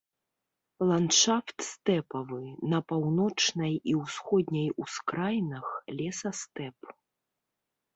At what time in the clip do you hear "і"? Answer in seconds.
3.95-3.97